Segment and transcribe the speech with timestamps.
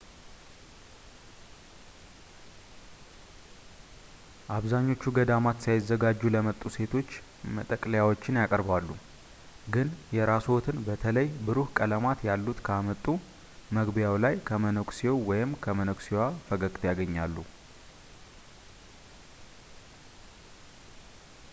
[4.55, 7.09] አብዛኞቹ ገዳማት ሳይዘጋጁ ለመጡ ሴቶች
[7.57, 8.87] መጠቅለያዎችን ያቀርባሉ
[9.75, 13.05] ግን የራስዎትን በተለይ ብሩህ ቀለማት ያሉት ካመጡ
[13.79, 17.35] መግቢያው ላይ ከመነኩሴው ወይም መነኩሴዋ ፈገግታ ያገኛሉ